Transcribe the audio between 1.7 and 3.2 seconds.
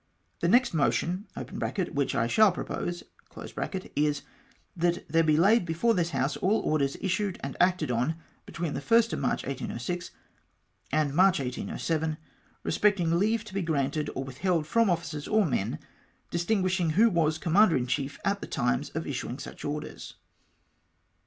(which I shall propose)